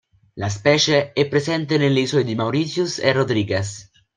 [0.33, 3.91] La specie è presente nelle isole di Mauritius e Rodrigues.